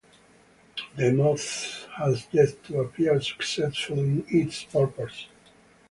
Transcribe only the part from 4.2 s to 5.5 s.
its purpose.